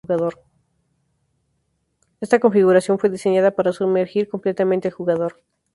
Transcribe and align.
Esta 2.21 2.39
configuración 2.39 2.97
fue 2.97 3.11
diseñada 3.11 3.51
para 3.51 3.71
sumergir 3.71 4.27
completamente 4.29 4.87
al 4.87 4.95
jugador. 4.95 5.35